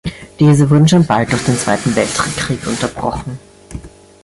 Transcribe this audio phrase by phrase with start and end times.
[0.39, 3.37] Diese wurde schon bald durch den Zweiten Weltkrieg unterbrochen.